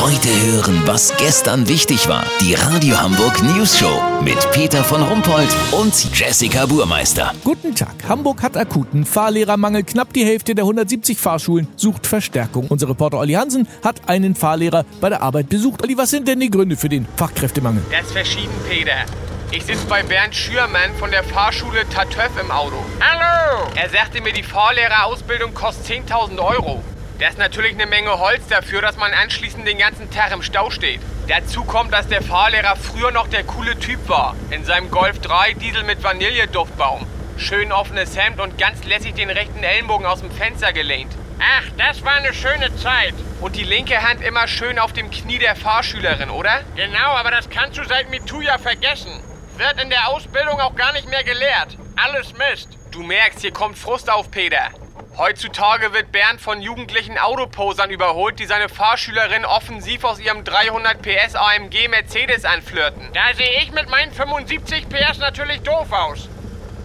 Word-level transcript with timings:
Heute 0.00 0.30
hören, 0.46 0.80
was 0.86 1.14
gestern 1.18 1.68
wichtig 1.68 2.08
war. 2.08 2.24
Die 2.40 2.54
Radio 2.54 2.98
Hamburg 2.98 3.42
News 3.42 3.78
Show 3.78 4.00
mit 4.24 4.50
Peter 4.50 4.82
von 4.82 5.02
Rumpold 5.02 5.54
und 5.72 6.18
Jessica 6.18 6.64
Burmeister. 6.64 7.34
Guten 7.44 7.74
Tag. 7.74 7.92
Hamburg 8.08 8.42
hat 8.42 8.56
akuten 8.56 9.04
Fahrlehrermangel. 9.04 9.82
Knapp 9.82 10.14
die 10.14 10.24
Hälfte 10.24 10.54
der 10.54 10.64
170 10.64 11.18
Fahrschulen 11.18 11.68
sucht 11.76 12.06
Verstärkung. 12.06 12.66
Unser 12.68 12.88
Reporter 12.88 13.18
Olli 13.18 13.34
Hansen 13.34 13.68
hat 13.84 14.08
einen 14.08 14.34
Fahrlehrer 14.34 14.86
bei 15.02 15.10
der 15.10 15.20
Arbeit 15.20 15.50
besucht. 15.50 15.82
Olli, 15.82 15.98
was 15.98 16.08
sind 16.08 16.26
denn 16.26 16.40
die 16.40 16.50
Gründe 16.50 16.78
für 16.78 16.88
den 16.88 17.06
Fachkräftemangel? 17.16 17.82
Das 17.90 18.06
ist 18.06 18.12
verschieden, 18.12 18.54
Peter. 18.70 19.04
Ich 19.50 19.64
sitze 19.64 19.84
bei 19.86 20.02
Bernd 20.02 20.34
Schürmann 20.34 20.94
von 20.98 21.10
der 21.10 21.24
Fahrschule 21.24 21.86
Tatöff 21.90 22.30
im 22.40 22.50
Auto. 22.50 22.76
Hallo! 23.00 23.68
Er 23.74 23.90
sagte 23.90 24.22
mir, 24.22 24.32
die 24.32 24.44
Fahrlehrerausbildung 24.44 25.52
kostet 25.52 26.08
10.000 26.08 26.38
Euro. 26.38 26.82
Das 27.20 27.32
ist 27.32 27.38
natürlich 27.38 27.74
eine 27.74 27.84
Menge 27.84 28.18
Holz 28.18 28.48
dafür, 28.48 28.80
dass 28.80 28.96
man 28.96 29.12
anschließend 29.12 29.68
den 29.68 29.76
ganzen 29.76 30.10
Tag 30.10 30.32
im 30.32 30.42
Stau 30.42 30.70
steht. 30.70 31.02
Dazu 31.28 31.64
kommt, 31.64 31.92
dass 31.92 32.08
der 32.08 32.22
Fahrlehrer 32.22 32.76
früher 32.76 33.10
noch 33.10 33.28
der 33.28 33.44
coole 33.44 33.78
Typ 33.78 34.08
war. 34.08 34.34
In 34.48 34.64
seinem 34.64 34.90
Golf 34.90 35.18
3 35.18 35.52
Diesel 35.52 35.84
mit 35.84 36.02
Vanilleduftbaum. 36.02 37.06
Schön 37.36 37.72
offenes 37.72 38.16
Hemd 38.16 38.40
und 38.40 38.56
ganz 38.56 38.84
lässig 38.84 39.16
den 39.16 39.28
rechten 39.28 39.62
Ellenbogen 39.62 40.06
aus 40.06 40.20
dem 40.20 40.30
Fenster 40.30 40.72
gelehnt. 40.72 41.12
Ach, 41.38 41.64
das 41.76 42.02
war 42.06 42.14
eine 42.14 42.32
schöne 42.32 42.74
Zeit. 42.76 43.14
Und 43.42 43.54
die 43.54 43.64
linke 43.64 44.00
Hand 44.00 44.22
immer 44.22 44.48
schön 44.48 44.78
auf 44.78 44.94
dem 44.94 45.10
Knie 45.10 45.38
der 45.38 45.56
Fahrschülerin, 45.56 46.30
oder? 46.30 46.62
Genau, 46.74 47.10
aber 47.16 47.30
das 47.30 47.50
kannst 47.50 47.76
du 47.76 47.84
seit 47.84 48.08
MeToo 48.08 48.40
ja 48.40 48.56
vergessen. 48.56 49.12
Wird 49.58 49.82
in 49.82 49.90
der 49.90 50.08
Ausbildung 50.08 50.58
auch 50.58 50.74
gar 50.74 50.94
nicht 50.94 51.10
mehr 51.10 51.24
gelehrt. 51.24 51.76
Alles 51.96 52.32
Mist. 52.38 52.70
Du 52.92 53.02
merkst, 53.02 53.40
hier 53.40 53.52
kommt 53.52 53.78
Frust 53.78 54.08
auf, 54.08 54.30
Peter. 54.30 54.70
Heutzutage 55.20 55.92
wird 55.92 56.12
Bernd 56.12 56.40
von 56.40 56.62
jugendlichen 56.62 57.18
Autoposern 57.18 57.90
überholt, 57.90 58.38
die 58.38 58.46
seine 58.46 58.70
Fahrschülerin 58.70 59.44
offensiv 59.44 60.02
aus 60.04 60.18
ihrem 60.18 60.44
300 60.44 61.02
PS 61.02 61.34
AMG 61.34 61.88
Mercedes 61.88 62.46
anflirten. 62.46 63.02
Da 63.12 63.34
sehe 63.34 63.60
ich 63.60 63.70
mit 63.70 63.90
meinen 63.90 64.12
75 64.12 64.88
PS 64.88 65.18
natürlich 65.18 65.60
doof 65.60 65.92
aus. 65.92 66.26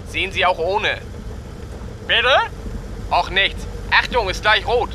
Sehen 0.09 0.33
Sie 0.33 0.45
auch 0.45 0.57
ohne. 0.57 0.97
Bitte? 2.09 2.35
Auch 3.09 3.29
nichts. 3.29 3.65
Achtung, 3.89 4.27
ist 4.27 4.41
gleich 4.41 4.67
rot. 4.67 4.89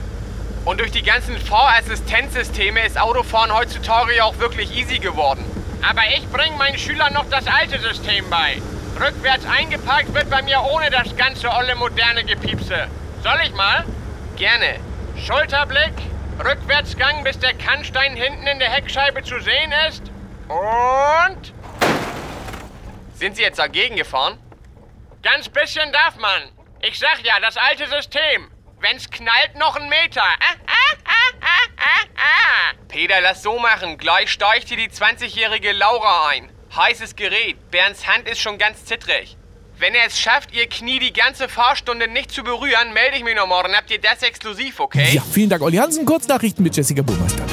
Und 0.66 0.78
durch 0.78 0.92
die 0.92 1.02
ganzen 1.02 1.38
Fahrassistenzsysteme 1.38 2.84
ist 2.84 3.00
Autofahren 3.00 3.54
heutzutage 3.54 4.16
ja 4.16 4.24
auch 4.24 4.38
wirklich 4.38 4.76
easy 4.76 4.98
geworden. 4.98 5.42
Aber 5.80 6.02
ich 6.14 6.28
bringe 6.28 6.58
meinen 6.58 6.76
Schülern 6.76 7.14
noch 7.14 7.30
das 7.30 7.46
alte 7.46 7.78
System 7.78 8.28
bei. 8.28 8.60
Rückwärts 9.02 9.46
eingeparkt 9.46 10.12
wird 10.12 10.28
bei 10.28 10.42
mir 10.42 10.60
ohne 10.70 10.90
das 10.90 11.16
ganze 11.16 11.48
olle 11.48 11.74
moderne 11.74 12.22
Gepiepse. 12.24 12.88
Soll 13.22 13.38
ich 13.44 13.52
mal? 13.52 13.84
Gerne. 14.36 14.80
Schulterblick, 15.18 15.92
Rückwärtsgang, 16.42 17.22
bis 17.22 17.38
der 17.38 17.52
Kannstein 17.52 18.16
hinten 18.16 18.46
in 18.46 18.58
der 18.58 18.70
Heckscheibe 18.70 19.22
zu 19.22 19.38
sehen 19.40 19.72
ist. 19.88 20.02
Und... 20.48 21.52
Sind 23.14 23.36
Sie 23.36 23.42
jetzt 23.42 23.58
dagegen 23.58 23.96
gefahren? 23.96 24.38
Ganz 25.22 25.50
bisschen 25.50 25.92
darf 25.92 26.16
man. 26.16 26.50
Ich 26.80 26.98
sag 26.98 27.22
ja, 27.22 27.38
das 27.40 27.58
alte 27.58 27.86
System. 27.88 28.50
Wenn's 28.80 29.10
knallt, 29.10 29.54
noch 29.56 29.76
ein 29.76 29.90
Meter. 29.90 30.22
Ah, 30.22 30.54
ah, 30.66 30.96
ah, 31.04 31.34
ah, 31.42 31.68
ah, 31.76 32.06
ah. 32.16 32.74
Peter, 32.88 33.20
lass 33.20 33.42
so 33.42 33.58
machen. 33.58 33.98
Gleich 33.98 34.32
steigt 34.32 34.68
hier 34.68 34.78
die 34.78 34.88
20-jährige 34.88 35.72
Laura 35.72 36.28
ein. 36.28 36.50
Heißes 36.74 37.16
Gerät. 37.16 37.70
Bernds 37.70 38.06
Hand 38.06 38.26
ist 38.26 38.40
schon 38.40 38.56
ganz 38.56 38.86
zittrig. 38.86 39.36
Wenn 39.80 39.94
er 39.94 40.08
es 40.08 40.20
schafft, 40.20 40.52
ihr 40.52 40.68
Knie 40.68 40.98
die 40.98 41.10
ganze 41.10 41.48
Fahrstunde 41.48 42.06
nicht 42.06 42.30
zu 42.30 42.42
berühren, 42.42 42.92
melde 42.92 43.16
ich 43.16 43.24
mich 43.24 43.34
noch 43.34 43.46
morgen. 43.46 43.74
Habt 43.74 43.90
ihr 43.90 43.98
das 43.98 44.22
exklusiv, 44.22 44.78
okay? 44.78 45.08
Ja, 45.14 45.22
vielen 45.22 45.48
Dank, 45.48 45.62
Olli 45.62 45.78
Hansen. 45.78 46.04
Kurznachrichten 46.04 46.62
mit 46.62 46.76
Jessica 46.76 47.00
Burmeister. 47.00 47.46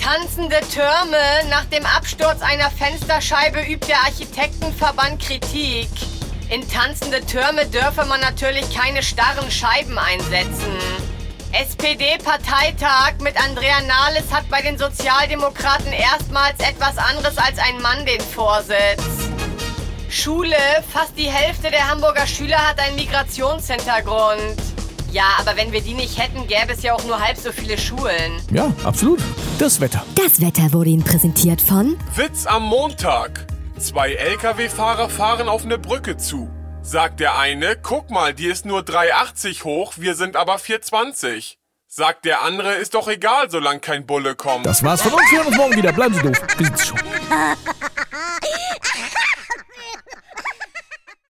Tanzende 0.00 0.60
Türme. 0.72 1.18
Nach 1.50 1.64
dem 1.64 1.84
Absturz 1.84 2.42
einer 2.42 2.70
Fensterscheibe 2.70 3.58
übt 3.62 3.88
der 3.88 3.98
Architektenverband 4.04 5.20
Kritik. 5.20 5.88
In 6.48 6.62
tanzende 6.70 7.26
Türme 7.26 7.66
dürfe 7.66 8.04
man 8.04 8.20
natürlich 8.20 8.72
keine 8.72 9.02
starren 9.02 9.50
Scheiben 9.50 9.98
einsetzen. 9.98 10.78
SPD-Parteitag 11.50 13.14
mit 13.18 13.36
Andrea 13.36 13.80
Nahles 13.80 14.32
hat 14.32 14.48
bei 14.48 14.62
den 14.62 14.78
Sozialdemokraten 14.78 15.92
erstmals 15.92 16.60
etwas 16.60 16.98
anderes 16.98 17.36
als 17.36 17.58
ein 17.58 17.82
Mann 17.82 18.06
den 18.06 18.20
Vorsitz. 18.20 19.23
Schule, 20.14 20.54
fast 20.92 21.18
die 21.18 21.28
Hälfte 21.28 21.72
der 21.72 21.90
Hamburger 21.90 22.24
Schüler 22.24 22.58
hat 22.58 22.78
einen 22.78 22.94
Migrationshintergrund. 22.94 24.54
Ja, 25.10 25.24
aber 25.40 25.56
wenn 25.56 25.72
wir 25.72 25.80
die 25.80 25.94
nicht 25.94 26.18
hätten, 26.18 26.46
gäbe 26.46 26.72
es 26.72 26.84
ja 26.84 26.94
auch 26.94 27.02
nur 27.04 27.18
halb 27.18 27.36
so 27.36 27.50
viele 27.50 27.76
Schulen. 27.76 28.40
Ja, 28.52 28.72
absolut. 28.84 29.18
Das 29.58 29.80
Wetter. 29.80 30.04
Das 30.14 30.40
Wetter 30.40 30.72
wurde 30.72 30.90
Ihnen 30.90 31.02
präsentiert 31.02 31.60
von 31.60 31.98
Witz 32.14 32.46
am 32.46 32.62
Montag. 32.62 33.44
Zwei 33.76 34.12
Lkw-Fahrer 34.12 35.10
fahren 35.10 35.48
auf 35.48 35.64
eine 35.64 35.78
Brücke 35.78 36.16
zu. 36.16 36.48
Sagt 36.82 37.18
der 37.18 37.36
eine, 37.36 37.76
guck 37.76 38.10
mal, 38.10 38.34
die 38.34 38.46
ist 38.46 38.66
nur 38.66 38.82
3,80 38.82 39.64
hoch, 39.64 39.94
wir 39.96 40.14
sind 40.14 40.36
aber 40.36 40.56
4,20. 40.56 41.56
Sagt 41.88 42.24
der 42.24 42.42
andere, 42.42 42.74
ist 42.74 42.94
doch 42.94 43.08
egal, 43.08 43.50
solange 43.50 43.80
kein 43.80 44.06
Bulle 44.06 44.36
kommt. 44.36 44.64
Das 44.64 44.84
war's 44.84 45.02
von 45.02 45.12
uns. 45.12 45.28
Wir 45.30 45.38
hören 45.38 45.48
uns 45.48 45.56
morgen 45.56 45.76
wieder. 45.76 45.92
Bleiben 45.92 46.14
Sie 46.14 46.22
doof. 46.22 46.40
Sind's 46.56 46.86
schon. 46.86 46.98